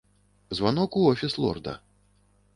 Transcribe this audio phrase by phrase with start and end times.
[0.59, 1.79] Званок у офіс лорда.